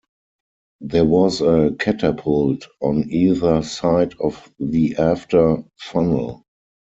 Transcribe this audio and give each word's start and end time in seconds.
There 0.79 1.05
was 1.05 1.41
a 1.41 1.75
catapult 1.77 2.65
on 2.81 3.07
either 3.11 3.61
side 3.61 4.15
of 4.19 4.51
the 4.59 4.95
after 4.97 5.57
funnel. 5.77 6.43